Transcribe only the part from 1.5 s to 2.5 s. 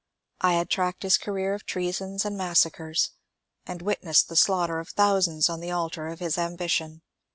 of treasons and